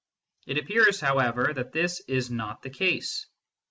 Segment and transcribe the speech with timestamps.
[0.47, 3.27] It appears, however, that this is not the case.